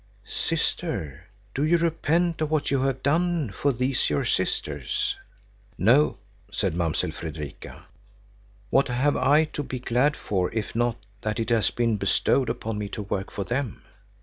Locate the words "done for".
3.03-3.71